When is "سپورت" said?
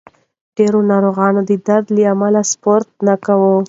2.51-2.87